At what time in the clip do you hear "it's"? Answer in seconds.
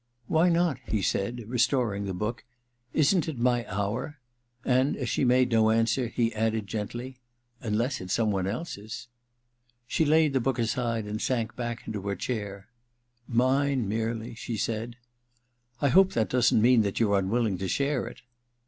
8.01-8.13